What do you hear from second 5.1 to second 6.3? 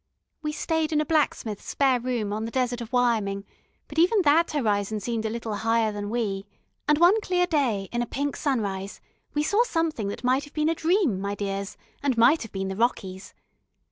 a little higher than